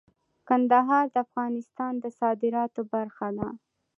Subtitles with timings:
[0.47, 3.49] کندهار د افغانستان د صادراتو برخه ده.